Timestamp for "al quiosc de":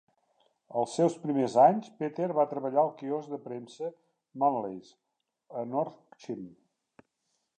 2.85-3.39